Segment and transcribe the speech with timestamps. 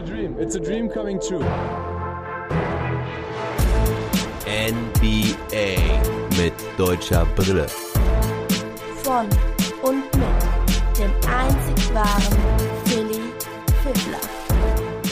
[0.00, 0.36] a dream.
[0.38, 1.44] It's a dream coming true.
[4.46, 5.76] NBA
[6.38, 7.68] mit deutscher Brille.
[9.02, 9.28] Von
[9.82, 12.38] und mit dem einzig wahren
[12.86, 13.20] Philly
[13.82, 14.20] Fiddler.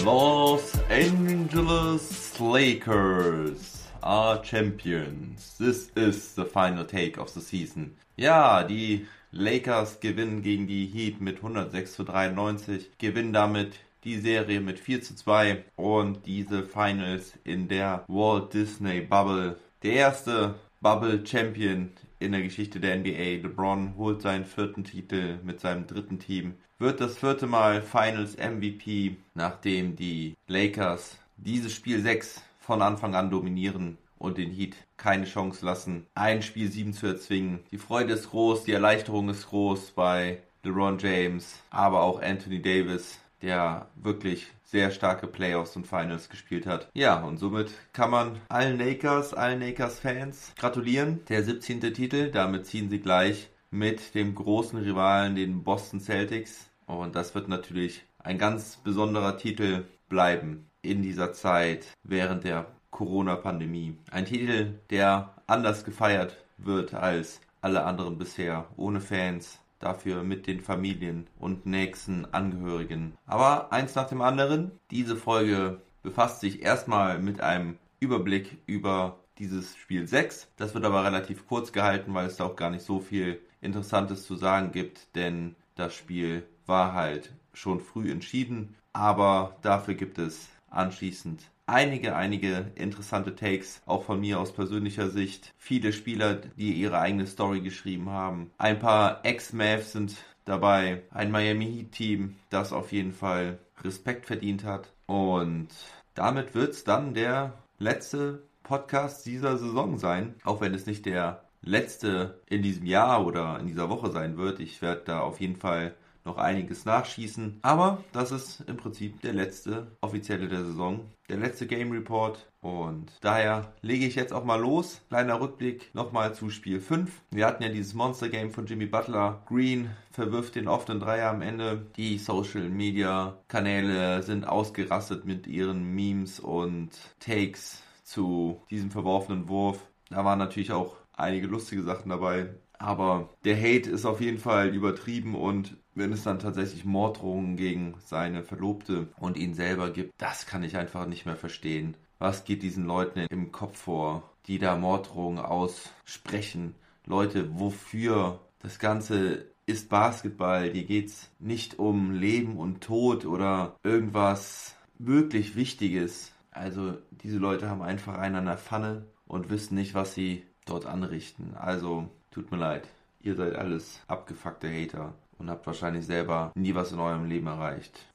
[0.04, 5.56] Los Angeles Lakers are champions.
[5.58, 7.96] This is the final take of the season.
[8.16, 13.74] Ja, die Lakers gewinnen gegen die Heat mit 106 zu 93, gewinnen damit
[14.04, 19.58] die Serie mit 4 zu 2 und diese Finals in der Walt Disney Bubble.
[19.82, 23.42] Der erste Bubble Champion in der Geschichte der NBA.
[23.42, 26.54] LeBron holt seinen vierten Titel mit seinem dritten Team.
[26.78, 33.30] Wird das vierte Mal Finals MVP, nachdem die Lakers dieses Spiel 6 von Anfang an
[33.30, 37.60] dominieren und den Heat keine Chance lassen, ein Spiel 7 zu erzwingen.
[37.70, 43.18] Die Freude ist groß, die Erleichterung ist groß bei LeBron James, aber auch Anthony Davis,
[43.42, 46.88] der wirklich sehr starke Playoffs und Finals gespielt hat.
[46.94, 51.24] Ja, und somit kann man allen Lakers, allen Lakers-Fans gratulieren.
[51.28, 51.80] Der 17.
[51.94, 56.70] Titel, damit ziehen sie gleich mit dem großen Rivalen, den Boston Celtics.
[56.86, 63.96] Und das wird natürlich ein ganz besonderer Titel bleiben in dieser Zeit während der Corona-Pandemie.
[64.10, 70.60] Ein Titel, der anders gefeiert wird als alle anderen bisher, ohne Fans, dafür mit den
[70.60, 73.16] Familien und nächsten Angehörigen.
[73.26, 79.76] Aber eins nach dem anderen, diese Folge befasst sich erstmal mit einem Überblick über dieses
[79.76, 80.48] Spiel 6.
[80.56, 84.26] Das wird aber relativ kurz gehalten, weil es da auch gar nicht so viel Interessantes
[84.26, 90.48] zu sagen gibt, denn das Spiel war halt schon früh entschieden, aber dafür gibt es
[90.70, 95.52] anschließend einige, einige interessante Takes, auch von mir aus persönlicher Sicht.
[95.58, 98.50] Viele Spieler, die ihre eigene Story geschrieben haben.
[98.58, 101.02] Ein paar Ex-Mavs sind dabei.
[101.10, 104.92] Ein Miami Heat Team, das auf jeden Fall Respekt verdient hat.
[105.06, 105.68] Und
[106.14, 111.44] damit wird es dann der letzte Podcast dieser Saison sein, auch wenn es nicht der
[111.62, 114.60] letzte in diesem Jahr oder in dieser Woche sein wird.
[114.60, 115.94] Ich werde da auf jeden Fall
[116.28, 117.58] noch einiges nachschießen.
[117.62, 122.46] Aber das ist im Prinzip der letzte offizielle der Saison, der letzte Game Report.
[122.60, 125.00] Und daher lege ich jetzt auch mal los.
[125.08, 127.10] Kleiner Rückblick nochmal zu Spiel 5.
[127.30, 129.42] Wir hatten ja dieses Monster Game von Jimmy Butler.
[129.46, 131.86] Green verwirft den offenen Dreier am Ende.
[131.96, 136.90] Die Social Media Kanäle sind ausgerastet mit ihren Memes und
[137.20, 139.86] Takes zu diesem verworfenen Wurf.
[140.10, 142.50] Da waren natürlich auch einige lustige Sachen dabei.
[142.78, 147.94] Aber der Hate ist auf jeden Fall übertrieben und wenn es dann tatsächlich Morddrohungen gegen
[148.04, 151.96] seine Verlobte und ihn selber gibt, das kann ich einfach nicht mehr verstehen.
[152.18, 156.74] Was geht diesen Leuten im Kopf vor, die da Morddrohungen aussprechen?
[157.04, 158.40] Leute, wofür?
[158.60, 160.70] Das Ganze ist Basketball.
[160.70, 166.32] Hier geht's nicht um Leben und Tod oder irgendwas wirklich Wichtiges.
[166.50, 170.86] Also diese Leute haben einfach einen an der Pfanne und wissen nicht, was sie dort
[170.86, 171.54] anrichten.
[171.56, 172.88] Also tut mir leid.
[173.20, 178.06] Ihr seid alles abgefuckte Hater und habt wahrscheinlich selber nie was in eurem Leben erreicht.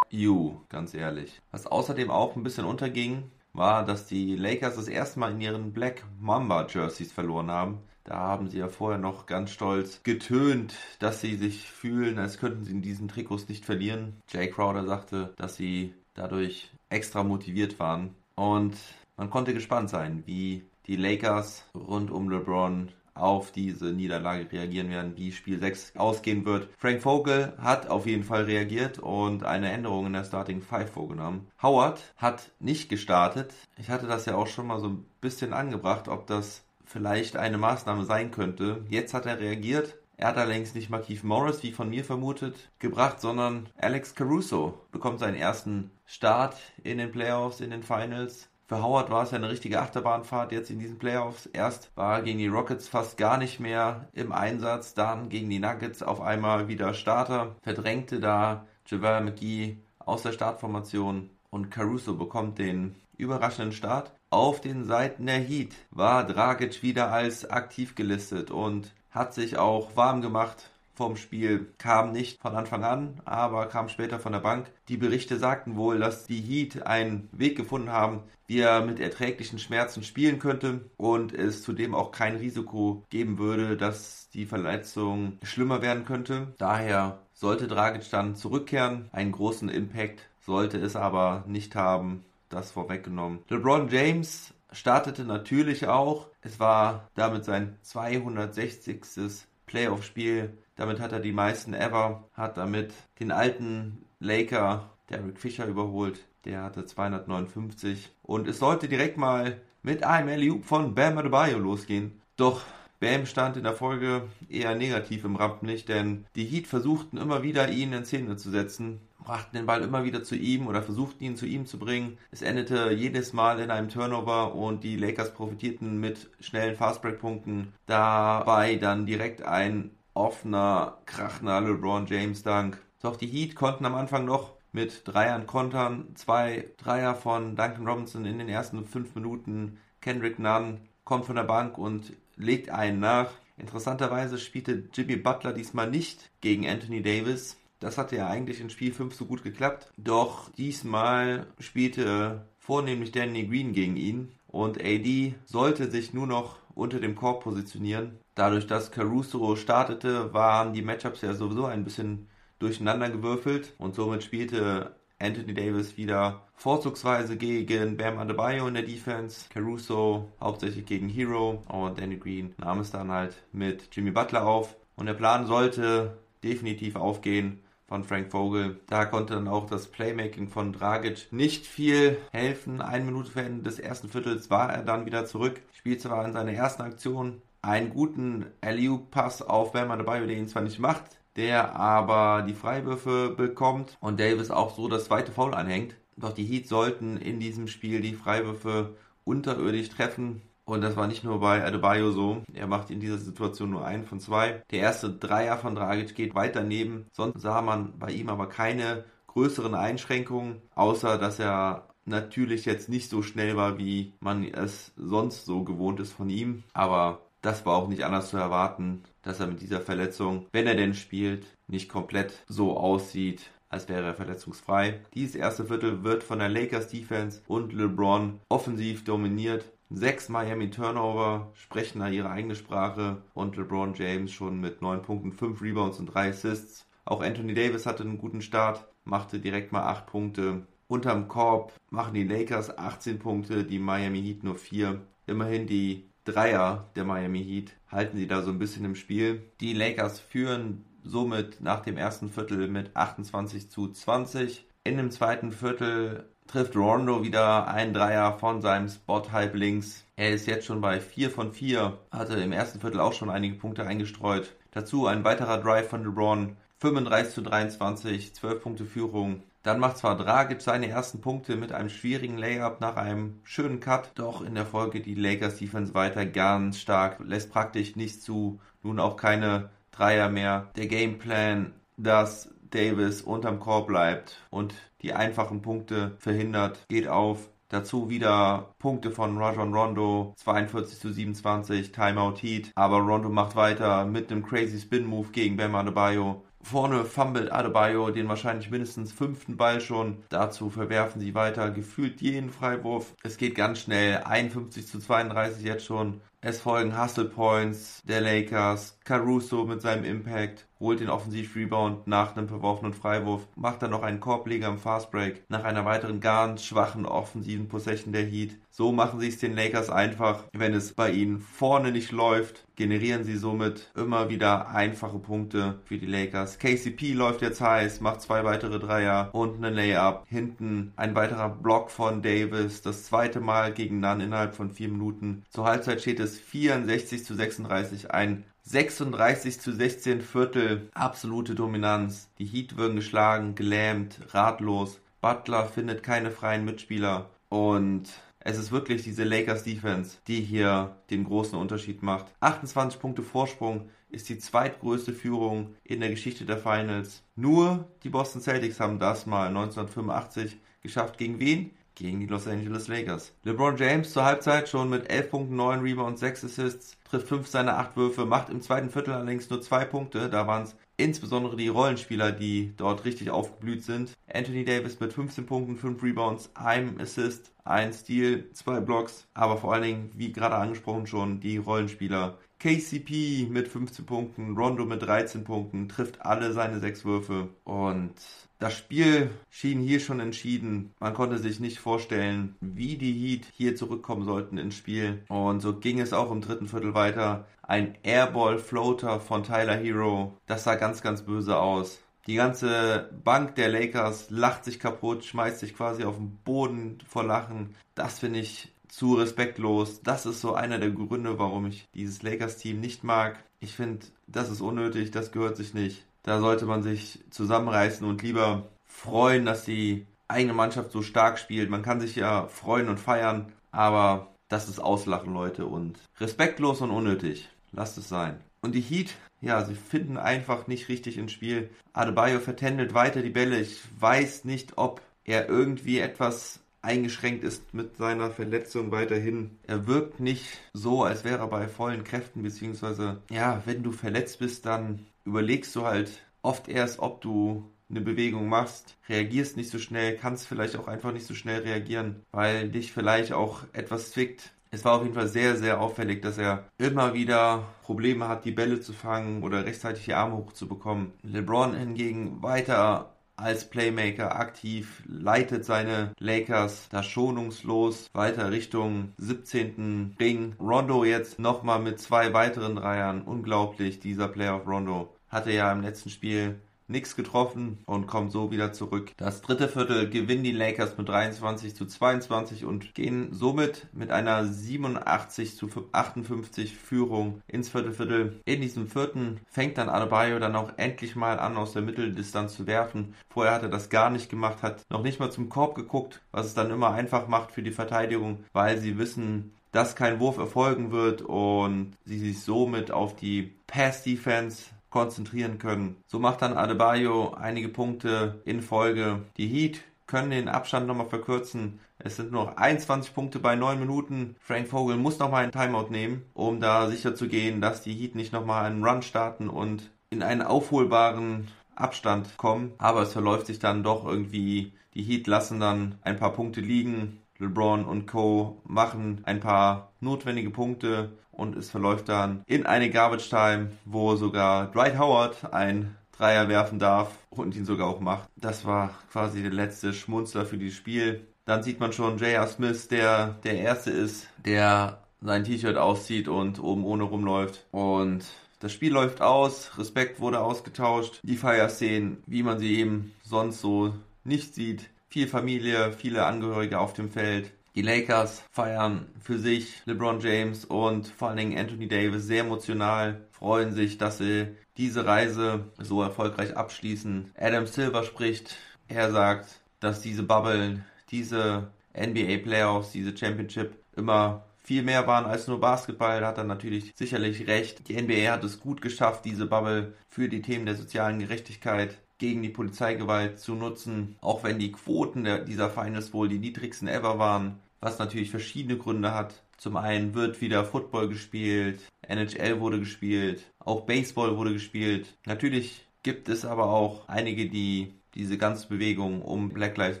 [0.10, 1.40] You, ganz ehrlich.
[1.50, 5.72] Was außerdem auch ein bisschen unterging, war, dass die Lakers das erste Mal in ihren
[5.72, 7.78] Black Mamba Jerseys verloren haben.
[8.04, 12.64] Da haben sie ja vorher noch ganz stolz getönt, dass sie sich fühlen, als könnten
[12.64, 14.14] sie in diesen Trikots nicht verlieren.
[14.30, 18.14] Jay Crowder sagte, dass sie dadurch extra motiviert waren.
[18.34, 18.76] Und
[19.18, 25.16] man konnte gespannt sein, wie die Lakers rund um LeBron auf diese Niederlage reagieren werden,
[25.16, 26.68] wie Spiel 6 ausgehen wird.
[26.76, 31.46] Frank Vogel hat auf jeden Fall reagiert und eine Änderung in der Starting 5 vorgenommen.
[31.62, 33.52] Howard hat nicht gestartet.
[33.76, 37.58] Ich hatte das ja auch schon mal so ein bisschen angebracht, ob das vielleicht eine
[37.58, 38.84] Maßnahme sein könnte.
[38.88, 39.96] Jetzt hat er reagiert.
[40.16, 45.20] Er hat allerdings nicht Markeith Morris, wie von mir vermutet, gebracht, sondern Alex Caruso bekommt
[45.20, 48.48] seinen ersten Start in den Playoffs, in den Finals.
[48.68, 51.46] Für Howard war es ja eine richtige Achterbahnfahrt jetzt in diesen Playoffs.
[51.46, 55.58] Erst war er gegen die Rockets fast gar nicht mehr im Einsatz, dann gegen die
[55.58, 62.58] Nuggets auf einmal wieder Starter, verdrängte da JaVale McGee aus der Startformation und Caruso bekommt
[62.58, 64.12] den überraschenden Start.
[64.28, 69.96] Auf den Seiten der Heat war Dragic wieder als aktiv gelistet und hat sich auch
[69.96, 74.70] warm gemacht vom Spiel kam nicht von Anfang an, aber kam später von der Bank.
[74.88, 79.60] Die Berichte sagten wohl, dass die Heat einen Weg gefunden haben, wie er mit erträglichen
[79.60, 85.82] Schmerzen spielen könnte und es zudem auch kein Risiko geben würde, dass die Verletzung schlimmer
[85.82, 86.52] werden könnte.
[86.58, 89.08] Daher sollte Dragic dann zurückkehren.
[89.12, 92.24] Einen großen Impact sollte es aber nicht haben.
[92.48, 93.40] Das vorweggenommen.
[93.50, 96.26] LeBron James startete natürlich auch.
[96.40, 99.46] Es war damit sein 260.
[99.66, 106.20] Playoff-Spiel damit hat er die meisten ever, hat damit den alten Laker Derek Fischer überholt.
[106.44, 108.10] Der hatte 259.
[108.22, 112.22] Und es sollte direkt mal mit einem alley von Bam Adebayo losgehen.
[112.36, 112.62] Doch
[113.00, 117.68] Bam stand in der Folge eher negativ im Rampenlicht, denn die Heat versuchten immer wieder,
[117.68, 121.36] ihn in Szene zu setzen, brachten den Ball immer wieder zu ihm oder versuchten ihn
[121.36, 122.18] zu ihm zu bringen.
[122.30, 127.72] Es endete jedes Mal in einem Turnover und die Lakers profitierten mit schnellen Fastbreak-Punkten.
[127.86, 132.82] Dabei dann direkt ein offener, krachender LeBron James Dank.
[133.00, 136.08] Doch die Heat konnten am Anfang noch mit Dreiern kontern.
[136.14, 139.78] Zwei Dreier von Duncan Robinson in den ersten fünf Minuten.
[140.00, 143.30] Kendrick Nunn kommt von der Bank und legt einen nach.
[143.56, 147.56] Interessanterweise spielte Jimmy Butler diesmal nicht gegen Anthony Davis.
[147.80, 149.90] Das hatte ja eigentlich in Spiel 5 so gut geklappt.
[149.96, 154.32] Doch diesmal spielte vornehmlich Danny Green gegen ihn.
[154.48, 158.18] Und AD sollte sich nur noch unter dem Korb positionieren.
[158.38, 162.28] Dadurch, dass Caruso startete, waren die Matchups ja sowieso ein bisschen
[162.60, 163.74] durcheinander gewürfelt.
[163.78, 170.86] Und somit spielte Anthony Davis wieder vorzugsweise gegen Bam Adebayo in der Defense, Caruso hauptsächlich
[170.86, 174.76] gegen Hero und Danny Green nahm es dann halt mit Jimmy Butler auf.
[174.94, 177.58] Und der Plan sollte definitiv aufgehen
[177.88, 178.78] von Frank Vogel.
[178.86, 182.82] Da konnte dann auch das Playmaking von Dragic nicht viel helfen.
[182.82, 185.60] Eine Minute vor Ende des ersten Viertels war er dann wieder zurück.
[185.72, 190.62] Spielte zwar in seiner ersten Aktion einen guten LU-Pass auf Bam Adebayo, der ihn zwar
[190.62, 191.04] nicht macht,
[191.36, 195.94] der aber die Freiwürfe bekommt und Davis auch so das zweite Foul anhängt.
[196.16, 200.42] Doch die Heat sollten in diesem Spiel die Freiwürfe unterirdisch treffen.
[200.64, 202.42] Und das war nicht nur bei Adebayo so.
[202.52, 204.62] Er macht in dieser Situation nur einen von zwei.
[204.70, 207.06] Der erste Dreier von Dragic geht weiter neben.
[207.12, 213.10] Sonst sah man bei ihm aber keine größeren Einschränkungen, außer dass er natürlich jetzt nicht
[213.10, 216.64] so schnell war, wie man es sonst so gewohnt ist von ihm.
[216.72, 220.74] Aber das war auch nicht anders zu erwarten, dass er mit dieser Verletzung, wenn er
[220.74, 225.00] denn spielt, nicht komplett so aussieht, als wäre er verletzungsfrei.
[225.14, 229.64] Dieses erste Viertel wird von der Lakers Defense und LeBron offensiv dominiert.
[229.90, 235.32] Sechs Miami Turnover sprechen da ihre eigene Sprache und LeBron James schon mit neun Punkten,
[235.32, 236.86] fünf Rebounds und drei Assists.
[237.04, 240.66] Auch Anthony Davis hatte einen guten Start, machte direkt mal acht Punkte.
[240.88, 245.00] Unterm Korb machen die Lakers 18 Punkte, die Miami Heat nur vier.
[245.26, 249.50] Immerhin die Dreier der Miami Heat halten sie da so ein bisschen im Spiel.
[249.60, 254.66] Die Lakers führen somit nach dem ersten Viertel mit 28 zu 20.
[254.84, 260.04] In dem zweiten Viertel trifft Rondo wieder einen Dreier von seinem Spot halb links.
[260.16, 263.56] Er ist jetzt schon bei 4 von 4, hatte im ersten Viertel auch schon einige
[263.56, 264.54] Punkte eingestreut.
[264.72, 269.42] Dazu ein weiterer Drive von LeBron, 35 zu 23, 12 Punkte Führung.
[269.62, 274.12] Dann macht zwar Dragic seine ersten Punkte mit einem schwierigen Layup nach einem schönen Cut,
[274.14, 279.00] doch in der Folge die Lakers Defense weiter ganz stark, lässt praktisch nichts zu, nun
[279.00, 280.70] auch keine Dreier mehr.
[280.76, 287.50] Der Gameplan, dass Davis unterm Korb bleibt und die einfachen Punkte verhindert, geht auf.
[287.70, 292.72] Dazu wieder Punkte von Rajon Rondo, 42 zu 27, Timeout Heat.
[292.74, 296.44] Aber Rondo macht weiter mit einem crazy Spin Move gegen Bam Adebayo.
[296.62, 300.18] Vorne fummelt Adebayo den wahrscheinlich mindestens fünften Ball schon.
[300.28, 303.14] Dazu verwerfen sie weiter gefühlt jeden Freiwurf.
[303.22, 304.18] Es geht ganz schnell.
[304.24, 306.20] 51 zu 32 jetzt schon.
[306.40, 308.98] Es folgen Hustle Points der Lakers.
[309.04, 314.20] Caruso mit seinem Impact holt den Offensiv-Rebound nach einem verworfenen Freiwurf, macht dann noch einen
[314.20, 318.56] Korbleger im Fastbreak nach einer weiteren ganz schwachen offensiven Possession der Heat.
[318.70, 320.44] So machen sie es den Lakers einfach.
[320.52, 325.98] Wenn es bei ihnen vorne nicht läuft, generieren sie somit immer wieder einfache Punkte für
[325.98, 326.58] die Lakers.
[326.58, 330.26] KCP läuft jetzt heiß, macht zwei weitere Dreier und einen Layup.
[330.28, 335.44] Hinten ein weiterer Block von Davis, das zweite Mal gegen Nunn innerhalb von vier Minuten.
[335.50, 342.28] Zur Halbzeit steht es 64 zu 36, ein 36 zu 16 Viertel, absolute Dominanz.
[342.38, 345.00] Die Heat würden geschlagen, gelähmt, ratlos.
[345.22, 348.10] Butler findet keine freien Mitspieler und
[348.40, 352.26] es ist wirklich diese Lakers Defense, die hier den großen Unterschied macht.
[352.40, 357.22] 28 Punkte Vorsprung ist die zweitgrößte Führung in der Geschichte der Finals.
[357.36, 361.16] Nur die Boston Celtics haben das mal 1985 geschafft.
[361.16, 361.70] Gegen wen?
[361.98, 363.34] Gegen die Los Angeles Lakers.
[363.44, 367.78] LeBron James zur Halbzeit schon mit 11 Punkten, 9 Rebounds, 6 Assists, trifft 5 seiner
[367.78, 370.30] 8 Würfe, macht im zweiten Viertel allerdings nur 2 Punkte.
[370.30, 374.12] Da waren es insbesondere die Rollenspieler, die dort richtig aufgeblüht sind.
[374.32, 379.74] Anthony Davis mit 15 Punkten, 5 Rebounds, einem Assist, ein Steal, 2 Blocks, aber vor
[379.74, 382.38] allen Dingen, wie gerade angesprochen schon, die Rollenspieler.
[382.58, 388.14] KCP mit 15 Punkten, Rondo mit 13 Punkten, trifft alle seine 6 Würfe und
[388.58, 390.92] das Spiel schien hier schon entschieden.
[390.98, 395.22] Man konnte sich nicht vorstellen, wie die Heat hier zurückkommen sollten ins Spiel.
[395.28, 397.46] Und so ging es auch im dritten Viertel weiter.
[397.62, 400.36] Ein Airball-Floater von Tyler Hero.
[400.46, 402.00] Das sah ganz, ganz böse aus.
[402.26, 407.24] Die ganze Bank der Lakers lacht sich kaputt, schmeißt sich quasi auf den Boden vor
[407.24, 407.74] Lachen.
[407.94, 410.02] Das finde ich zu respektlos.
[410.02, 413.42] Das ist so einer der Gründe, warum ich dieses Lakers-Team nicht mag.
[413.60, 416.04] Ich finde, das ist unnötig, das gehört sich nicht.
[416.28, 421.70] Da sollte man sich zusammenreißen und lieber freuen, dass die eigene Mannschaft so stark spielt.
[421.70, 426.90] Man kann sich ja freuen und feiern, aber das ist Auslachen, Leute, und respektlos und
[426.90, 427.48] unnötig.
[427.72, 428.42] Lasst es sein.
[428.60, 431.70] Und die Heat, ja, sie finden einfach nicht richtig ins Spiel.
[431.94, 433.58] Adebayo vertändelt weiter die Bälle.
[433.58, 439.58] Ich weiß nicht, ob er irgendwie etwas eingeschränkt ist mit seiner Verletzung weiterhin.
[439.66, 444.38] Er wirkt nicht so, als wäre er bei vollen Kräften, beziehungsweise, ja, wenn du verletzt
[444.38, 446.10] bist, dann überlegst du halt
[446.42, 451.12] oft erst, ob du eine Bewegung machst, reagierst nicht so schnell, kannst vielleicht auch einfach
[451.12, 454.52] nicht so schnell reagieren, weil dich vielleicht auch etwas zwickt.
[454.70, 458.50] Es war auf jeden Fall sehr, sehr auffällig, dass er immer wieder Probleme hat, die
[458.50, 461.12] Bälle zu fangen oder rechtzeitig die Arme hochzubekommen.
[461.22, 470.16] LeBron hingegen weiter als Playmaker aktiv, leitet seine Lakers da schonungslos weiter Richtung 17.
[470.18, 470.56] Ring.
[470.58, 473.22] Rondo jetzt nochmal mit zwei weiteren Dreiern.
[473.22, 475.14] Unglaublich, dieser Playoff Rondo.
[475.28, 479.12] Hatte ja im letzten Spiel nichts getroffen und kommt so wieder zurück.
[479.16, 484.44] Das dritte Viertel gewinnen die Lakers mit 23 zu 22 und gehen somit mit einer
[484.44, 488.40] 87 zu 58 Führung ins Viertelviertel.
[488.44, 492.66] In diesem vierten fängt dann Adebayo dann auch endlich mal an, aus der Mitteldistanz zu
[492.66, 493.14] werfen.
[493.28, 496.46] Vorher hat er das gar nicht gemacht, hat noch nicht mal zum Korb geguckt, was
[496.46, 500.92] es dann immer einfach macht für die Verteidigung, weil sie wissen, dass kein Wurf erfolgen
[500.92, 505.96] wird und sie sich somit auf die Pass-Defense konzentrieren können.
[506.06, 509.22] So macht dann Adebayo einige Punkte in Folge.
[509.36, 511.80] Die Heat können den Abstand nochmal verkürzen.
[511.98, 514.36] Es sind nur noch 21 Punkte bei 9 Minuten.
[514.40, 518.14] Frank Vogel muss nochmal einen Timeout nehmen, um da sicher zu gehen, dass die Heat
[518.14, 522.72] nicht nochmal einen Run starten und in einen aufholbaren Abstand kommen.
[522.78, 524.72] Aber es verläuft sich dann doch irgendwie.
[524.94, 527.20] Die Heat lassen dann ein paar Punkte liegen.
[527.38, 528.60] LeBron und Co.
[528.64, 534.70] machen ein paar notwendige Punkte und es verläuft dann in eine Garbage Time, wo sogar
[534.72, 538.28] Dwight Howard ein Dreier werfen darf und ihn sogar auch macht.
[538.36, 541.28] Das war quasi der letzte Schmunzler für dieses Spiel.
[541.44, 542.46] Dann sieht man schon J.R.
[542.48, 547.66] Smith, der der Erste ist, der sein T-Shirt auszieht und oben ohne rumläuft.
[547.70, 548.24] Und
[548.60, 553.94] das Spiel läuft aus, Respekt wurde ausgetauscht, die Feierszenen, wie man sie eben sonst so
[554.24, 554.90] nicht sieht.
[555.08, 557.52] Viel Familie, viele Angehörige auf dem Feld.
[557.74, 563.20] Die Lakers feiern für sich LeBron James und vor allen Dingen Anthony Davis sehr emotional,
[563.30, 567.32] freuen sich, dass sie diese Reise so erfolgreich abschließen.
[567.38, 568.56] Adam Silver spricht,
[568.88, 575.46] er sagt, dass diese Bubble, diese NBA Playoffs, diese Championship immer viel mehr waren als
[575.46, 577.88] nur Basketball, da hat er natürlich sicherlich recht.
[577.88, 582.42] Die NBA hat es gut geschafft, diese Bubble für die Themen der sozialen Gerechtigkeit gegen
[582.42, 587.18] die Polizeigewalt zu nutzen, auch wenn die Quoten der, dieser Finals wohl die niedrigsten ever
[587.18, 589.42] waren was natürlich verschiedene Gründe hat.
[589.56, 595.16] Zum einen wird wieder Football gespielt, NHL wurde gespielt, auch Baseball wurde gespielt.
[595.26, 600.00] Natürlich gibt es aber auch einige, die diese ganze Bewegung um Black Lives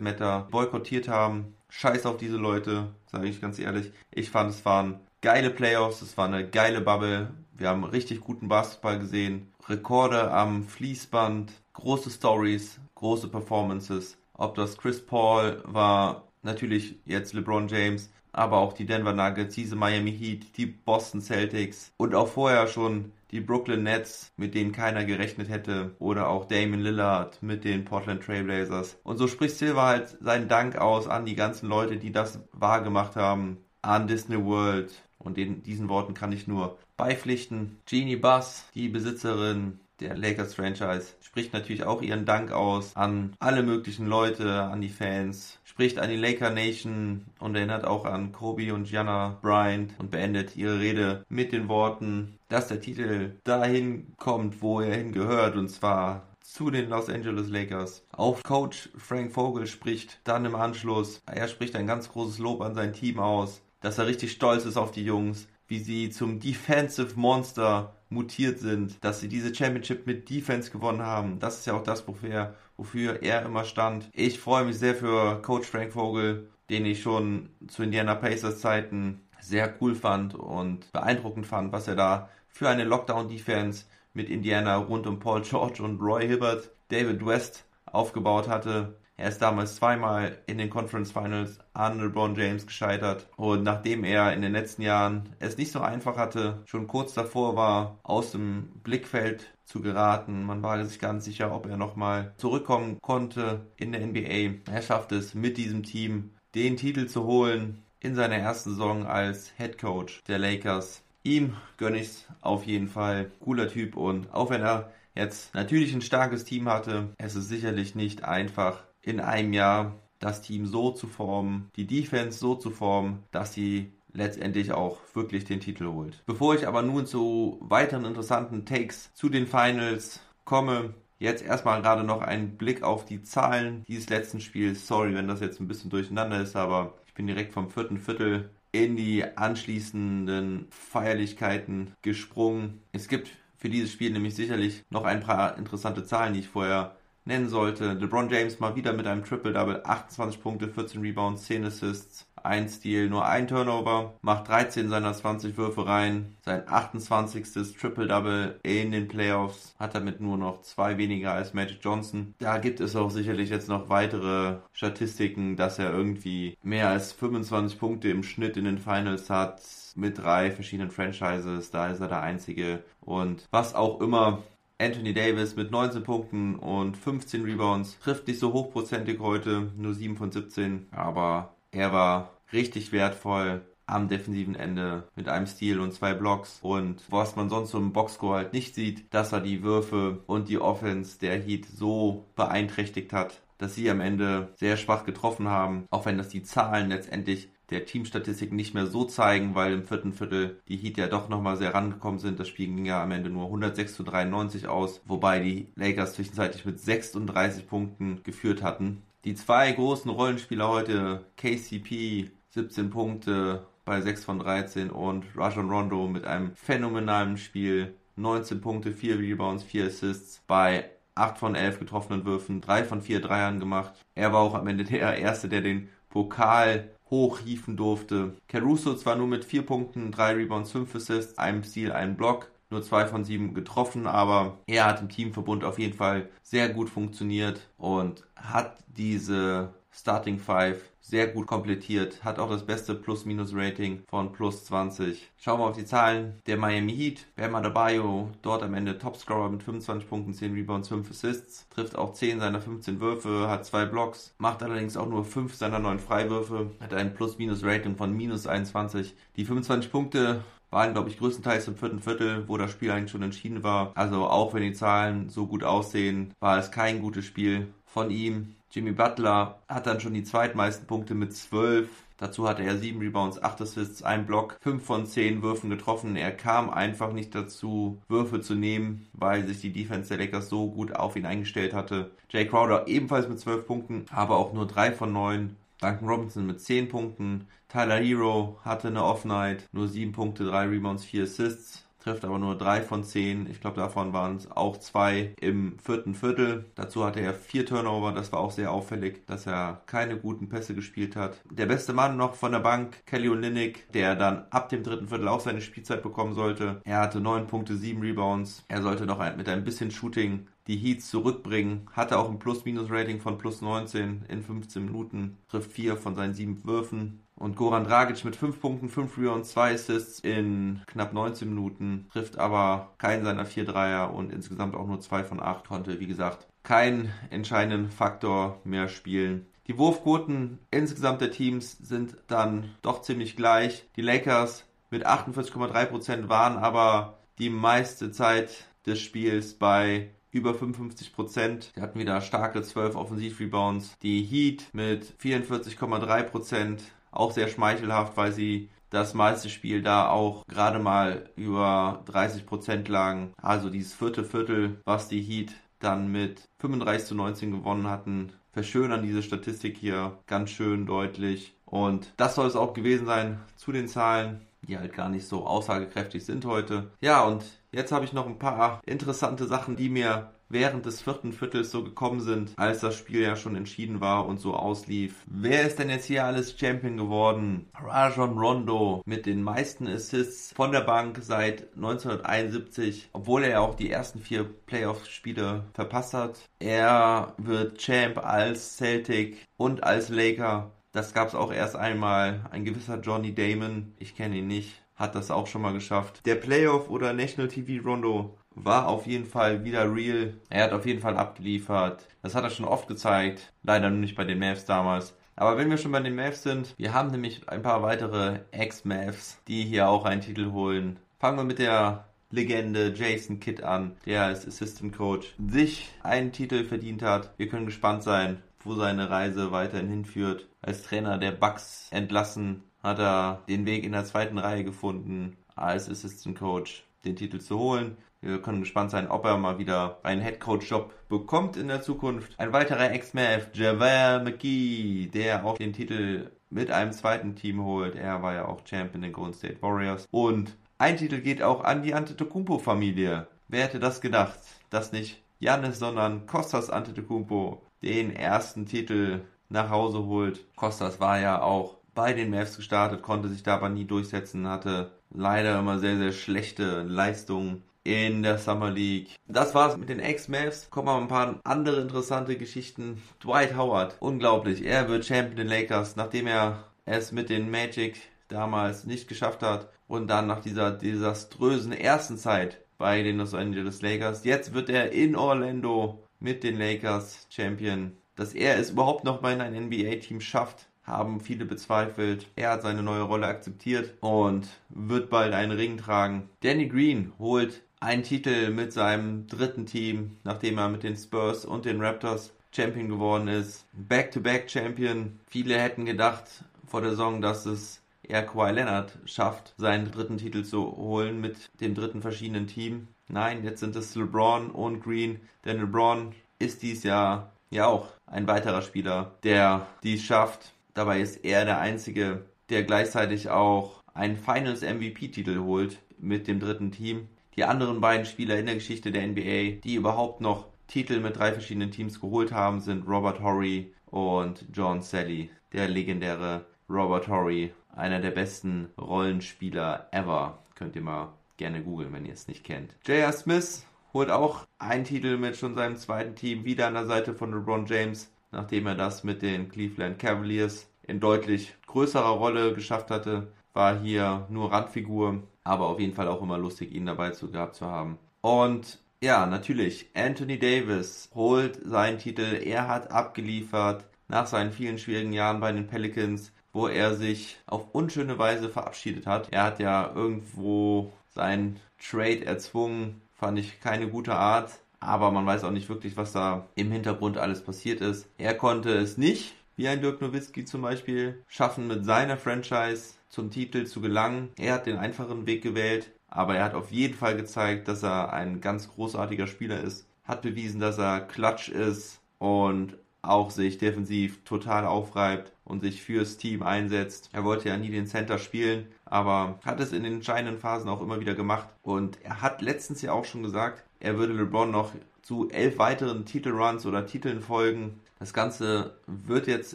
[0.00, 1.54] Matter boykottiert haben.
[1.70, 3.92] Scheiß auf diese Leute, sage ich ganz ehrlich.
[4.10, 7.32] Ich fand, es waren geile Playoffs, es war eine geile Bubble.
[7.52, 9.52] Wir haben richtig guten Basketball gesehen.
[9.68, 14.18] Rekorde am Fließband, große Stories, große Performances.
[14.34, 19.76] Ob das Chris Paul war, natürlich jetzt LeBron James, aber auch die Denver Nuggets, diese
[19.76, 25.04] Miami Heat, die Boston Celtics und auch vorher schon die Brooklyn Nets, mit denen keiner
[25.04, 28.98] gerechnet hätte, oder auch Damon Lillard mit den Portland Trailblazers.
[29.04, 33.16] Und so spricht Silver halt seinen Dank aus an die ganzen Leute, die das wahrgemacht
[33.16, 34.92] haben, an Disney World.
[35.18, 37.78] Und den, diesen Worten kann ich nur beipflichten.
[37.86, 43.62] Jeannie Buss, die Besitzerin der Lakers Franchise, spricht natürlich auch ihren Dank aus an alle
[43.62, 48.74] möglichen Leute, an die Fans, spricht an die Laker Nation und erinnert auch an Kobe
[48.74, 54.62] und Gianna Bryant und beendet ihre Rede mit den Worten, dass der Titel dahin kommt,
[54.62, 58.04] wo er hingehört und zwar zu den Los Angeles Lakers.
[58.10, 62.74] Auch Coach Frank Vogel spricht dann im Anschluss, er spricht ein ganz großes Lob an
[62.74, 67.12] sein Team aus, dass er richtig stolz ist auf die Jungs, wie sie zum Defensive
[67.14, 71.38] Monster mutiert sind, dass sie diese Championship mit Defense gewonnen haben.
[71.38, 74.08] Das ist ja auch das, wofür, wofür er immer stand.
[74.14, 79.20] Ich freue mich sehr für Coach Frank Vogel, den ich schon zu Indiana Pacers Zeiten
[79.40, 83.84] sehr cool fand und beeindruckend fand, was er da für eine Lockdown-Defense
[84.14, 88.96] mit Indiana rund um Paul George und Roy Hibbert, David West aufgebaut hatte.
[89.18, 93.26] Er ist damals zweimal in den Conference Finals an LeBron James gescheitert.
[93.36, 97.56] Und nachdem er in den letzten Jahren es nicht so einfach hatte, schon kurz davor
[97.56, 100.44] war, aus dem Blickfeld zu geraten.
[100.44, 104.72] Man war sich ganz sicher, ob er nochmal zurückkommen konnte in der NBA.
[104.72, 109.52] Er schafft es mit diesem Team, den Titel zu holen in seiner ersten Saison als
[109.56, 111.02] Head Coach der Lakers.
[111.24, 113.32] Ihm gönne ich es auf jeden Fall.
[113.40, 117.96] Cooler Typ und auch wenn er jetzt natürlich ein starkes Team hatte, es ist sicherlich
[117.96, 123.22] nicht einfach in einem Jahr das Team so zu formen, die Defense so zu formen,
[123.30, 126.22] dass sie letztendlich auch wirklich den Titel holt.
[126.26, 132.04] Bevor ich aber nun zu weiteren interessanten Takes zu den Finals komme, jetzt erstmal gerade
[132.04, 134.86] noch ein Blick auf die Zahlen dieses letzten Spiels.
[134.86, 138.50] Sorry, wenn das jetzt ein bisschen durcheinander ist, aber ich bin direkt vom vierten Viertel
[138.72, 142.82] in die anschließenden Feierlichkeiten gesprungen.
[142.92, 146.96] Es gibt für dieses Spiel nämlich sicherlich noch ein paar interessante Zahlen, die ich vorher
[147.28, 147.92] nennen sollte.
[147.92, 153.08] LeBron James mal wieder mit einem Triple-Double, 28 Punkte, 14 Rebounds, 10 Assists, ein Steal,
[153.08, 156.36] nur ein Turnover, macht 13 seiner 20 Würfe rein.
[156.44, 157.76] Sein 28.
[157.76, 162.34] Triple-Double in den Playoffs hat damit nur noch zwei weniger als Magic Johnson.
[162.38, 167.78] Da gibt es auch sicherlich jetzt noch weitere Statistiken, dass er irgendwie mehr als 25
[167.78, 169.60] Punkte im Schnitt in den Finals hat
[169.94, 171.70] mit drei verschiedenen Franchises.
[171.70, 172.84] Da ist er der Einzige.
[173.00, 174.42] Und was auch immer
[174.80, 180.16] Anthony Davis mit 19 Punkten und 15 Rebounds trifft nicht so hochprozentig heute, nur 7
[180.16, 186.14] von 17, aber er war richtig wertvoll am defensiven Ende mit einem Steal und zwei
[186.14, 186.60] Blocks.
[186.62, 190.48] Und was man sonst so im Boxscore halt nicht sieht, dass er die Würfe und
[190.48, 195.86] die Offense der Heat so beeinträchtigt hat, dass sie am Ende sehr schwach getroffen haben.
[195.90, 200.12] Auch wenn das die Zahlen letztendlich der Teamstatistik nicht mehr so zeigen, weil im vierten
[200.12, 202.40] Viertel die Heat ja doch nochmal sehr rangekommen sind.
[202.40, 206.64] Das Spiel ging ja am Ende nur 106 zu 93 aus, wobei die Lakers zwischenzeitlich
[206.64, 209.02] mit 36 Punkten geführt hatten.
[209.24, 216.08] Die zwei großen Rollenspieler heute, KCP 17 Punkte bei 6 von 13 und Rajon Rondo
[216.08, 222.24] mit einem phänomenalen Spiel, 19 Punkte, 4 Rebounds, 4 Assists bei 8 von 11 getroffenen
[222.24, 223.92] Würfen, 3 von 4 Dreiern gemacht.
[224.14, 228.34] Er war auch am Ende der Erste, der den Pokal hochhieven durfte.
[228.48, 232.82] Caruso zwar nur mit 4 Punkten, 3 Rebounds, 5 Assists, einem Steal, einem Block, nur
[232.82, 237.68] 2 von 7 getroffen, aber er hat im Teamverbund auf jeden Fall sehr gut funktioniert
[237.78, 244.66] und hat diese Starting 5 sehr gut komplettiert, hat auch das beste Plus-Minus-Rating von plus
[244.66, 245.30] 20.
[245.38, 247.26] Schauen wir auf die Zahlen der Miami Heat.
[247.34, 252.12] Bam Adebayo dort am Ende Topscorer mit 25 Punkten, 10 Rebounds, 5 Assists, trifft auch
[252.12, 256.70] 10 seiner 15 Würfe, hat 2 Blocks, macht allerdings auch nur 5 seiner 9 Freiwürfe,
[256.78, 259.14] hat ein Plus-Minus-Rating von minus 21.
[259.36, 263.22] Die 25 Punkte waren, glaube ich, größtenteils im vierten Viertel, wo das Spiel eigentlich schon
[263.22, 263.92] entschieden war.
[263.94, 268.54] Also auch wenn die Zahlen so gut aussehen, war es kein gutes Spiel von ihm.
[268.70, 271.88] Jimmy Butler hat dann schon die zweitmeisten Punkte mit 12.
[272.18, 276.16] Dazu hatte er 7 Rebounds, 8 Assists, 1 Block, 5 von 10 Würfen getroffen.
[276.16, 280.70] Er kam einfach nicht dazu, Würfe zu nehmen, weil sich die Defense der Lakers so
[280.70, 282.10] gut auf ihn eingestellt hatte.
[282.28, 285.56] Jay Crowder ebenfalls mit 12 Punkten, aber auch nur 3 von 9.
[285.80, 287.46] Duncan Robinson mit 10 Punkten.
[287.68, 292.56] Tyler Hero hatte eine Off-Night, nur 7 Punkte, 3 Rebounds, 4 Assists trifft aber nur
[292.56, 293.48] drei von zehn.
[293.50, 296.66] Ich glaube, davon waren es auch zwei im vierten Viertel.
[296.74, 298.12] Dazu hatte er vier Turnover.
[298.12, 301.40] Das war auch sehr auffällig, dass er keine guten Pässe gespielt hat.
[301.50, 305.28] Der beste Mann noch von der Bank, Kelly Olynyk, der dann ab dem dritten Viertel
[305.28, 306.80] auch seine Spielzeit bekommen sollte.
[306.84, 308.64] Er hatte neun Punkte, sieben Rebounds.
[308.68, 311.88] Er sollte noch mit ein bisschen Shooting die Heats zurückbringen.
[311.92, 315.38] Hatte auch ein Plus-Minus-Rating von plus 19 in 15 Minuten.
[315.48, 317.22] Trifft vier von seinen sieben Würfen.
[317.38, 322.36] Und Goran Dragic mit 5 Punkten, 5 Rebounds, 2 Assists in knapp 19 Minuten, trifft
[322.36, 326.48] aber keinen seiner 4 Dreier und insgesamt auch nur 2 von 8 konnte, wie gesagt,
[326.64, 329.46] keinen entscheidenden Faktor mehr spielen.
[329.68, 333.86] Die Wurfquoten insgesamt der Teams sind dann doch ziemlich gleich.
[333.96, 341.72] Die Lakers mit 48,3% waren aber die meiste Zeit des Spiels bei über 55 Prozent.
[341.76, 343.96] Die hatten wieder starke 12 Offensivrebounds.
[344.02, 350.46] Die Heat mit 44,3 Prozent auch sehr schmeichelhaft, weil sie das meiste Spiel da auch
[350.46, 353.32] gerade mal über 30 Prozent lagen.
[353.40, 359.02] Also dieses vierte Viertel, was die Heat dann mit 35 zu 19 gewonnen hatten, verschönern
[359.02, 361.54] diese Statistik hier ganz schön deutlich.
[361.64, 365.46] Und das soll es auch gewesen sein zu den Zahlen, die halt gar nicht so
[365.46, 366.90] aussagekräftig sind heute.
[367.00, 371.32] Ja, und jetzt habe ich noch ein paar interessante Sachen, die mir während des vierten
[371.32, 375.24] Viertels so gekommen sind, als das Spiel ja schon entschieden war und so auslief.
[375.26, 377.66] Wer ist denn jetzt hier alles Champion geworden?
[377.74, 383.74] Rajon Rondo mit den meisten Assists von der Bank seit 1971, obwohl er ja auch
[383.74, 386.48] die ersten vier Playoff-Spiele verpasst hat.
[386.58, 390.72] Er wird Champ als Celtic und als Laker.
[390.92, 392.46] Das gab es auch erst einmal.
[392.50, 396.24] Ein gewisser Johnny Damon, ich kenne ihn nicht, hat das auch schon mal geschafft.
[396.26, 400.34] Der Playoff oder National TV Rondo war auf jeden Fall wieder real.
[400.50, 402.06] Er hat auf jeden Fall abgeliefert.
[402.22, 403.52] Das hat er schon oft gezeigt.
[403.62, 405.14] Leider nur nicht bei den Mavs damals.
[405.36, 409.40] Aber wenn wir schon bei den Mavs sind, wir haben nämlich ein paar weitere Ex-Mavs,
[409.46, 410.98] die hier auch einen Titel holen.
[411.20, 416.64] Fangen wir mit der Legende Jason Kidd an, der als Assistant Coach sich einen Titel
[416.64, 417.32] verdient hat.
[417.38, 420.46] Wir können gespannt sein, wo seine Reise weiterhin hinführt.
[420.60, 425.88] Als Trainer der Bucks entlassen, hat er den Weg in der zweiten Reihe gefunden, als
[425.88, 427.96] Assistant Coach den Titel zu holen.
[428.20, 432.38] Wir können gespannt sein, ob er mal wieder einen Headcoach-Job bekommt in der Zukunft.
[432.38, 437.94] Ein weiterer Ex-Mav, JaVale McGee, der auch den Titel mit einem zweiten Team holt.
[437.94, 440.08] Er war ja auch Champion in Golden State Warriors.
[440.10, 443.28] Und ein Titel geht auch an die Antetokounmpo-Familie.
[443.46, 444.38] Wer hätte das gedacht,
[444.70, 450.44] dass nicht Janis, sondern Kostas Antetokounmpo den ersten Titel nach Hause holt.
[450.56, 454.92] Kostas war ja auch bei den Mavs gestartet, konnte sich da aber nie durchsetzen, hatte
[455.10, 459.16] leider immer sehr, sehr schlechte Leistungen in der Summer League.
[459.26, 460.68] Das war's mit den Ex-Mavs.
[460.68, 463.02] Kommen noch ein paar andere interessante Geschichten.
[463.24, 464.62] Dwight Howard, unglaublich.
[464.62, 467.98] Er wird Champion der Lakers, nachdem er es mit den Magic
[468.28, 473.80] damals nicht geschafft hat und dann nach dieser desaströsen ersten Zeit bei den Los Angeles
[473.80, 474.24] Lakers.
[474.24, 477.96] Jetzt wird er in Orlando mit den Lakers Champion.
[478.16, 482.26] Dass er es überhaupt noch mal in ein NBA-Team schafft, haben viele bezweifelt.
[482.36, 486.28] Er hat seine neue Rolle akzeptiert und wird bald einen Ring tragen.
[486.40, 491.64] Danny Green holt einen Titel mit seinem dritten Team, nachdem er mit den Spurs und
[491.64, 493.66] den Raptors Champion geworden ist.
[493.72, 495.20] Back-to-Back-Champion.
[495.28, 496.24] Viele hätten gedacht
[496.66, 501.50] vor der Saison, dass es er Kawhi Leonard schafft, seinen dritten Titel zu holen mit
[501.60, 502.88] dem dritten verschiedenen Team.
[503.08, 508.26] Nein, jetzt sind es LeBron und Green, denn LeBron ist dies Jahr ja auch ein
[508.26, 510.52] weiterer Spieler, der dies schafft.
[510.74, 516.70] Dabei ist er der Einzige, der gleichzeitig auch einen Finals MVP-Titel holt mit dem dritten
[516.70, 517.08] Team.
[517.38, 521.30] Die anderen beiden Spieler in der Geschichte der NBA, die überhaupt noch Titel mit drei
[521.30, 528.00] verschiedenen Teams geholt haben, sind Robert Horry und John Sally, der legendäre Robert Horry einer
[528.00, 530.42] der besten Rollenspieler ever.
[530.56, 532.74] Könnt ihr mal gerne googeln, wenn ihr es nicht kennt.
[532.84, 533.12] J.R.
[533.12, 537.30] Smith holt auch einen Titel mit schon seinem zweiten Team wieder an der Seite von
[537.30, 543.28] LeBron James, nachdem er das mit den Cleveland Cavaliers in deutlich größerer Rolle geschafft hatte.
[543.52, 547.56] War hier nur Randfigur, aber auf jeden Fall auch immer lustig, ihn dabei zu, gehabt
[547.56, 547.98] zu haben.
[548.20, 552.40] Und ja, natürlich, Anthony Davis holt seinen Titel.
[552.44, 557.72] Er hat abgeliefert nach seinen vielen schwierigen Jahren bei den Pelicans wo er sich auf
[557.72, 559.32] unschöne Weise verabschiedet hat.
[559.32, 564.50] Er hat ja irgendwo seinen Trade erzwungen, fand ich keine gute Art.
[564.80, 568.08] Aber man weiß auch nicht wirklich, was da im Hintergrund alles passiert ist.
[568.16, 573.30] Er konnte es nicht, wie ein Dirk Nowitzki zum Beispiel, schaffen, mit seiner Franchise zum
[573.30, 574.30] Titel zu gelangen.
[574.38, 578.12] Er hat den einfachen Weg gewählt, aber er hat auf jeden Fall gezeigt, dass er
[578.12, 579.86] ein ganz großartiger Spieler ist.
[580.04, 586.16] Hat bewiesen, dass er klatsch ist und auch sich defensiv total aufreibt und sich fürs
[586.16, 587.10] Team einsetzt.
[587.12, 590.82] Er wollte ja nie den Center spielen, aber hat es in den entscheidenden Phasen auch
[590.82, 591.48] immer wieder gemacht.
[591.62, 596.04] Und er hat letztens ja auch schon gesagt, er würde LeBron noch zu elf weiteren
[596.04, 597.80] Titelruns oder Titeln folgen.
[597.98, 599.54] Das Ganze wird jetzt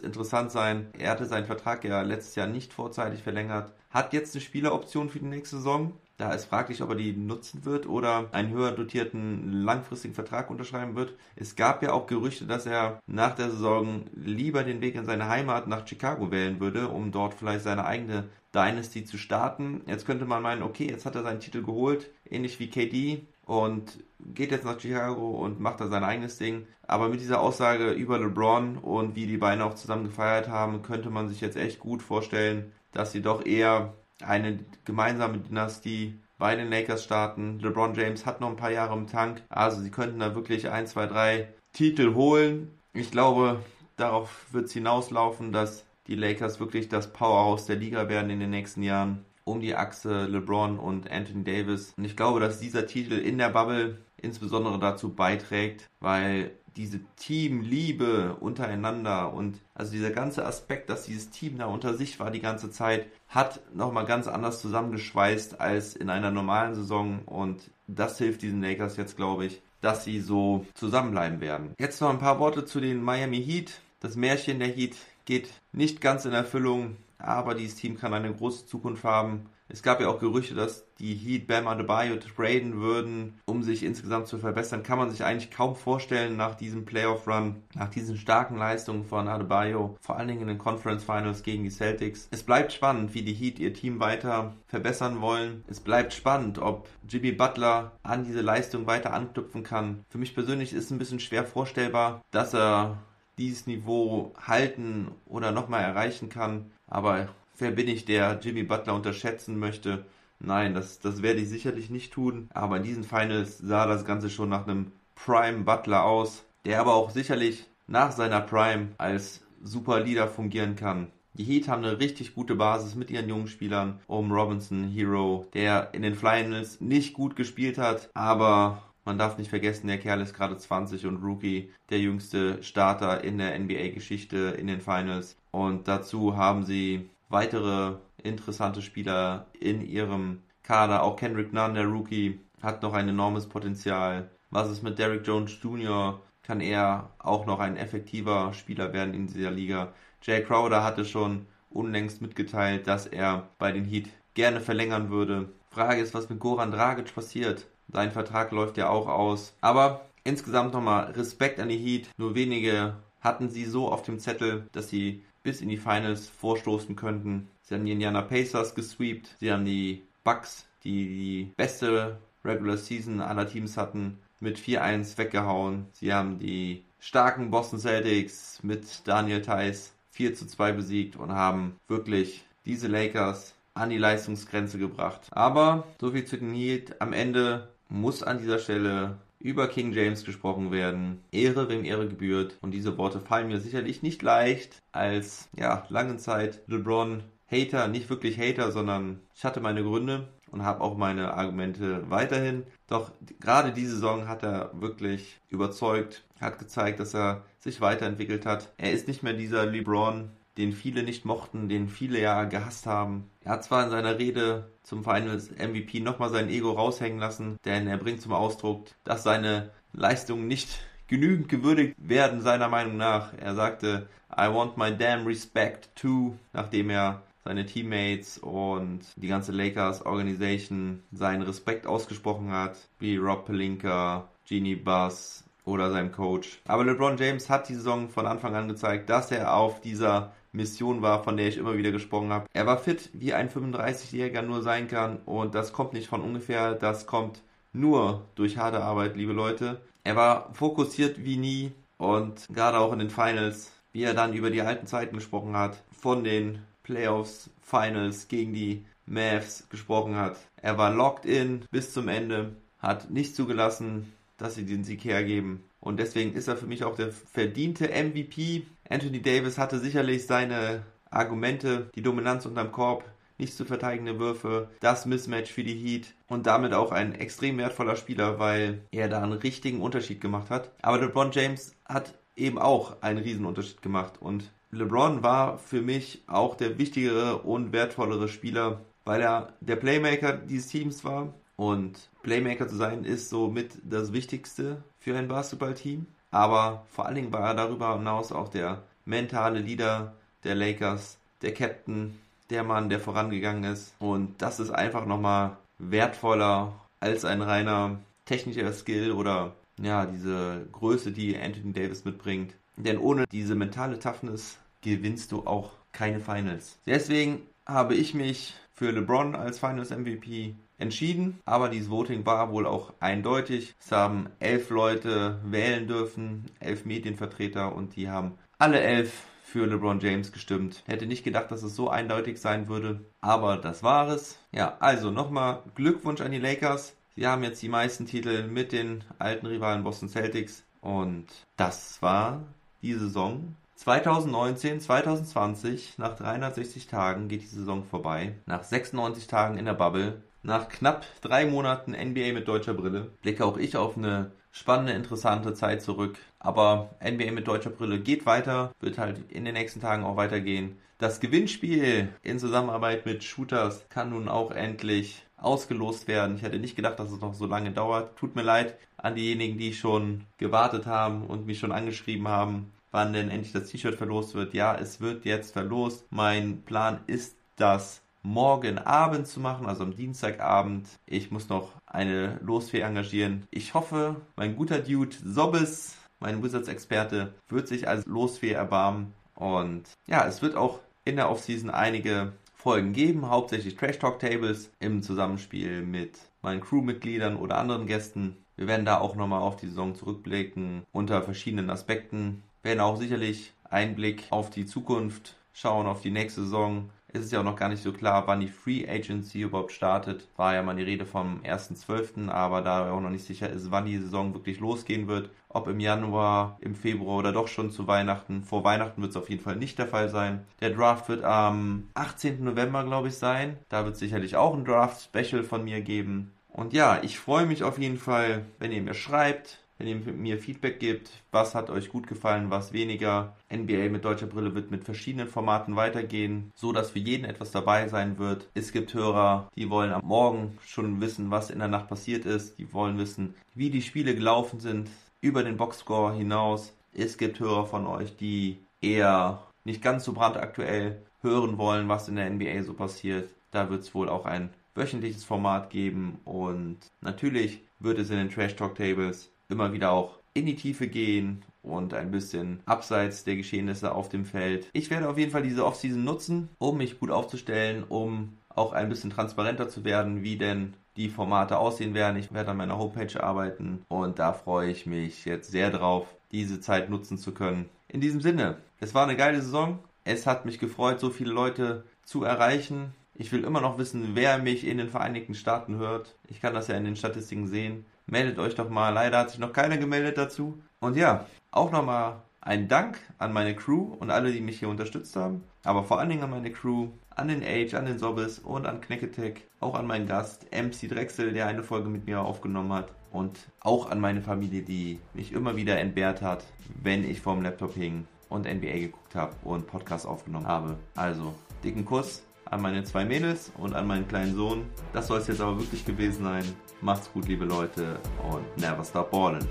[0.00, 0.88] interessant sein.
[0.98, 3.72] Er hatte seinen Vertrag ja letztes Jahr nicht vorzeitig verlängert.
[3.90, 5.92] Hat jetzt eine Spieleroption für die nächste Saison.
[6.16, 10.94] Da ist fraglich, ob er die nutzen wird oder einen höher dotierten langfristigen Vertrag unterschreiben
[10.94, 11.14] wird.
[11.34, 15.28] Es gab ja auch Gerüchte, dass er nach der Saison lieber den Weg in seine
[15.28, 19.82] Heimat nach Chicago wählen würde, um dort vielleicht seine eigene Dynasty zu starten.
[19.86, 23.98] Jetzt könnte man meinen, okay, jetzt hat er seinen Titel geholt, ähnlich wie KD und
[24.20, 26.66] geht jetzt nach Chicago und macht da sein eigenes Ding.
[26.86, 31.10] Aber mit dieser Aussage über LeBron und wie die beiden auch zusammen gefeiert haben, könnte
[31.10, 36.70] man sich jetzt echt gut vorstellen, dass sie doch eher eine gemeinsame Dynastie bei den
[36.70, 37.58] Lakers starten.
[37.60, 40.86] LeBron James hat noch ein paar Jahre im Tank, also sie könnten da wirklich ein,
[40.86, 42.78] zwei, drei Titel holen.
[42.92, 43.60] Ich glaube,
[43.96, 48.50] darauf wird es hinauslaufen, dass die Lakers wirklich das Powerhouse der Liga werden in den
[48.50, 49.24] nächsten Jahren.
[49.44, 51.92] Um die Achse LeBron und Anthony Davis.
[51.96, 58.36] Und ich glaube, dass dieser Titel in der Bubble insbesondere dazu beiträgt, weil diese Teamliebe
[58.40, 62.70] untereinander und also dieser ganze Aspekt, dass dieses Team da unter sich war die ganze
[62.70, 68.62] Zeit, hat nochmal ganz anders zusammengeschweißt als in einer normalen Saison und das hilft diesen
[68.62, 71.74] Lakers jetzt, glaube ich, dass sie so zusammenbleiben werden.
[71.78, 73.80] Jetzt noch ein paar Worte zu den Miami Heat.
[74.00, 76.96] Das Märchen der Heat geht nicht ganz in Erfüllung.
[77.18, 79.46] Aber dieses Team kann eine große Zukunft haben.
[79.66, 84.26] Es gab ja auch Gerüchte, dass die Heat Bam Adebayo traden würden, um sich insgesamt
[84.26, 84.82] zu verbessern.
[84.82, 89.96] Kann man sich eigentlich kaum vorstellen nach diesem Playoff-Run, nach diesen starken Leistungen von Adebayo,
[90.02, 92.28] vor allen Dingen in den Conference Finals gegen die Celtics.
[92.30, 95.64] Es bleibt spannend, wie die Heat ihr Team weiter verbessern wollen.
[95.66, 100.04] Es bleibt spannend, ob Jimmy Butler an diese Leistung weiter anknüpfen kann.
[100.10, 102.98] Für mich persönlich ist es ein bisschen schwer vorstellbar, dass er
[103.38, 106.70] dieses Niveau halten oder nochmal erreichen kann.
[106.86, 110.04] Aber wer bin ich, der Jimmy Butler unterschätzen möchte?
[110.38, 112.48] Nein, das, das werde ich sicherlich nicht tun.
[112.52, 116.94] Aber in diesen Finals sah das Ganze schon nach einem Prime Butler aus, der aber
[116.94, 121.08] auch sicherlich nach seiner Prime als super Leader fungieren kann.
[121.34, 125.92] Die Heat haben eine richtig gute Basis mit ihren jungen Spielern um Robinson, Hero, der
[125.92, 130.34] in den Finals nicht gut gespielt hat, aber man darf nicht vergessen, der Kerl ist
[130.34, 135.36] gerade 20 und Rookie, der jüngste Starter in der NBA-Geschichte in den Finals.
[135.50, 141.02] Und dazu haben sie weitere interessante Spieler in ihrem Kader.
[141.02, 144.30] Auch Kendrick Nunn, der Rookie, hat noch ein enormes Potenzial.
[144.50, 146.20] Was ist mit Derrick Jones Jr.?
[146.42, 149.92] Kann er auch noch ein effektiver Spieler werden in dieser Liga?
[150.22, 155.50] Jay Crowder hatte schon unlängst mitgeteilt, dass er bei den Heat gerne verlängern würde.
[155.70, 157.66] Frage ist, was mit Goran Dragic passiert.
[157.92, 159.54] Sein Vertrag läuft ja auch aus.
[159.60, 162.08] Aber insgesamt nochmal Respekt an die Heat.
[162.16, 166.96] Nur wenige hatten sie so auf dem Zettel, dass sie bis in die Finals vorstoßen
[166.96, 167.48] könnten.
[167.62, 169.36] Sie haben die Indiana Pacers gesweept.
[169.40, 175.86] Sie haben die Bucks, die die beste Regular Season aller Teams hatten, mit 4-1 weggehauen.
[175.92, 182.44] Sie haben die starken Boston Celtics mit Daniel Theiss 4 2 besiegt und haben wirklich
[182.64, 185.28] diese Lakers an die Leistungsgrenze gebracht.
[185.32, 187.00] Aber so viel zu den Heat.
[187.00, 191.22] Am Ende muss an dieser Stelle über King James gesprochen werden.
[191.30, 192.58] Ehre, wem Ehre gebührt.
[192.60, 198.10] Und diese Worte fallen mir sicherlich nicht leicht als, ja, lange Zeit LeBron Hater, nicht
[198.10, 202.64] wirklich Hater, sondern ich hatte meine Gründe und habe auch meine Argumente weiterhin.
[202.88, 208.72] Doch gerade diese Saison hat er wirklich überzeugt, hat gezeigt, dass er sich weiterentwickelt hat.
[208.78, 213.30] Er ist nicht mehr dieser LeBron, den viele nicht mochten, den viele ja gehasst haben.
[213.42, 217.86] Er hat zwar in seiner Rede zum Finals MVP nochmal sein Ego raushängen lassen, denn
[217.86, 223.32] er bringt zum Ausdruck, dass seine Leistungen nicht genügend gewürdigt werden, seiner Meinung nach.
[223.34, 229.52] Er sagte, I want my damn respect too, nachdem er seine Teammates und die ganze
[229.52, 236.60] Lakers Organisation seinen Respekt ausgesprochen hat, wie Rob Pelinka, Genie Buss oder seinem Coach.
[236.66, 241.02] Aber LeBron James hat die Saison von Anfang an gezeigt, dass er auf dieser Mission
[241.02, 242.46] war, von der ich immer wieder gesprochen habe.
[242.52, 246.74] Er war fit, wie ein 35-Jähriger nur sein kann und das kommt nicht von ungefähr,
[246.74, 249.80] das kommt nur durch harte Arbeit, liebe Leute.
[250.04, 254.50] Er war fokussiert wie nie und gerade auch in den Finals, wie er dann über
[254.50, 260.36] die alten Zeiten gesprochen hat, von den Playoffs, Finals gegen die Mavs gesprochen hat.
[260.56, 265.64] Er war locked in bis zum Ende, hat nicht zugelassen, dass sie den Sieg hergeben.
[265.84, 268.66] Und deswegen ist er für mich auch der verdiente MVP.
[268.88, 273.04] Anthony Davis hatte sicherlich seine Argumente, die Dominanz unterm Korb,
[273.36, 277.96] nicht zu verteidigende Würfe, das Mismatch für die Heat und damit auch ein extrem wertvoller
[277.96, 280.70] Spieler, weil er da einen richtigen Unterschied gemacht hat.
[280.80, 286.54] Aber LeBron James hat eben auch einen Riesenunterschied gemacht und LeBron war für mich auch
[286.54, 291.34] der wichtigere und wertvollere Spieler, weil er der Playmaker dieses Teams war.
[291.56, 296.06] Und Playmaker zu sein ist somit das Wichtigste für ein Basketballteam.
[296.30, 301.52] Aber vor allen Dingen war er darüber hinaus auch der mentale Leader der Lakers, der
[301.52, 302.18] Captain,
[302.50, 303.94] der Mann, der vorangegangen ist.
[303.98, 311.12] Und das ist einfach nochmal wertvoller als ein reiner technischer Skill oder ja, diese Größe,
[311.12, 312.54] die Anthony Davis mitbringt.
[312.76, 316.78] Denn ohne diese mentale Toughness gewinnst du auch keine Finals.
[316.86, 322.66] Deswegen habe ich mich für LeBron als Finals MVP entschieden, aber dieses Voting war wohl
[322.66, 323.74] auch eindeutig.
[323.78, 330.00] Es haben elf Leute wählen dürfen, elf Medienvertreter und die haben alle elf für LeBron
[330.00, 330.82] James gestimmt.
[330.86, 334.38] Hätte nicht gedacht, dass es so eindeutig sein würde, aber das war es.
[334.52, 336.96] Ja, also nochmal Glückwunsch an die Lakers.
[337.14, 342.42] Sie haben jetzt die meisten Titel mit den alten Rivalen Boston Celtics und das war
[342.82, 348.34] die Saison 2019, 2020, nach 360 Tagen geht die Saison vorbei.
[348.46, 353.44] Nach 96 Tagen in der Bubble, nach knapp drei Monaten NBA mit deutscher Brille, blicke
[353.44, 356.18] auch ich auf eine spannende, interessante Zeit zurück.
[356.38, 360.76] Aber NBA mit deutscher Brille geht weiter, wird halt in den nächsten Tagen auch weitergehen.
[360.98, 366.36] Das Gewinnspiel in Zusammenarbeit mit Shooters kann nun auch endlich ausgelost werden.
[366.36, 368.16] Ich hätte nicht gedacht, dass es noch so lange dauert.
[368.16, 373.12] Tut mir leid an diejenigen, die schon gewartet haben und mich schon angeschrieben haben wann
[373.12, 374.54] denn endlich das T-Shirt verlost wird.
[374.54, 376.06] Ja, es wird jetzt verlost.
[376.10, 380.88] Mein Plan ist, das morgen Abend zu machen, also am Dienstagabend.
[381.06, 383.46] Ich muss noch eine Losfee engagieren.
[383.50, 389.12] Ich hoffe, mein guter Dude Sobbes, mein Wizards-Experte, wird sich als Losfee erbarmen.
[389.34, 394.70] Und ja, es wird auch in der Offseason einige Folgen geben, hauptsächlich Trash Talk Tables
[394.80, 398.38] im Zusammenspiel mit meinen Crewmitgliedern oder anderen Gästen.
[398.56, 402.42] Wir werden da auch nochmal auf die Saison zurückblicken unter verschiedenen Aspekten.
[402.62, 407.30] Wir werden auch sicherlich Einblick auf die Zukunft schauen, auf die nächste Saison, ist es
[407.30, 410.28] ja auch noch gar nicht so klar, wann die Free Agency überhaupt startet.
[410.36, 413.86] War ja mal die Rede vom 1.12., aber da auch noch nicht sicher ist, wann
[413.86, 415.30] die Saison wirklich losgehen wird.
[415.48, 418.42] Ob im Januar, im Februar oder doch schon zu Weihnachten.
[418.42, 420.44] Vor Weihnachten wird es auf jeden Fall nicht der Fall sein.
[420.60, 422.42] Der Draft wird am 18.
[422.42, 423.58] November, glaube ich, sein.
[423.68, 426.32] Da wird es sicherlich auch ein Draft-Special von mir geben.
[426.48, 430.38] Und ja, ich freue mich auf jeden Fall, wenn ihr mir schreibt, wenn ihr mir
[430.38, 433.36] Feedback gebt, was hat euch gut gefallen, was weniger.
[433.52, 437.88] NBA mit deutscher Brille wird mit verschiedenen Formaten weitergehen, so dass für jeden etwas dabei
[437.88, 438.48] sein wird.
[438.54, 442.58] Es gibt Hörer, die wollen am Morgen schon wissen, was in der Nacht passiert ist.
[442.58, 444.88] Die wollen wissen, wie die Spiele gelaufen sind,
[445.20, 446.72] über den Boxscore hinaus.
[446.92, 452.16] Es gibt Hörer von euch, die eher nicht ganz so brandaktuell hören wollen, was in
[452.16, 453.30] der NBA so passiert.
[453.50, 458.30] Da wird es wohl auch ein wöchentliches Format geben und natürlich wird es in den
[458.30, 463.36] Trash Talk Tables immer wieder auch in die Tiefe gehen und ein bisschen abseits der
[463.36, 464.68] Geschehnisse auf dem Feld.
[464.72, 468.88] Ich werde auf jeden Fall diese Offseason nutzen, um mich gut aufzustellen, um auch ein
[468.88, 472.18] bisschen transparenter zu werden, wie denn die Formate aussehen werden.
[472.18, 476.60] Ich werde an meiner Homepage arbeiten und da freue ich mich jetzt sehr drauf, diese
[476.60, 477.68] Zeit nutzen zu können.
[477.88, 479.78] In diesem Sinne, es war eine geile Saison.
[480.04, 482.92] Es hat mich gefreut, so viele Leute zu erreichen.
[483.14, 486.14] Ich will immer noch wissen, wer mich in den Vereinigten Staaten hört.
[486.28, 487.86] Ich kann das ja in den Statistiken sehen.
[488.06, 488.90] Meldet euch doch mal.
[488.90, 490.62] Leider hat sich noch keiner gemeldet dazu.
[490.80, 495.16] Und ja, auch nochmal ein Dank an meine Crew und alle, die mich hier unterstützt
[495.16, 495.44] haben.
[495.64, 498.82] Aber vor allen Dingen an meine Crew, an den Age, an den Sobbes und an
[498.82, 499.46] Knecketech.
[499.60, 502.92] Auch an meinen Gast MC Drechsel, der eine Folge mit mir aufgenommen hat.
[503.10, 506.44] Und auch an meine Familie, die mich immer wieder entbehrt hat,
[506.82, 510.76] wenn ich vorm Laptop hing und NBA geguckt habe und Podcast aufgenommen habe.
[510.96, 514.66] Also, dicken Kuss an meine zwei Mädels und an meinen kleinen Sohn.
[514.92, 516.44] Das soll es jetzt aber wirklich gewesen sein.
[516.84, 517.98] Macht's gut, liebe Leute,
[518.30, 519.48] und never stop ballin'.